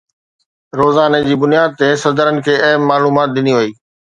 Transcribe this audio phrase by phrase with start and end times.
[0.79, 3.71] روزاني جي بنياد تي صدرن کي اهم معلومات ڏني وئي